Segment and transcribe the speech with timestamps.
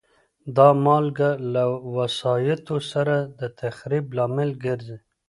[0.57, 1.63] دا مالګه له
[1.95, 4.97] وسایطو سره د تخریب لامل ګرځي.